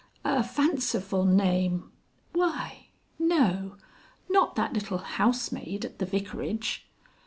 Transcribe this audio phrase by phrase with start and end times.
[0.23, 1.91] "A fanciful name....
[2.33, 2.87] Why!...
[3.19, 3.77] No!
[4.31, 6.89] Not that little housemaid at the Vicarage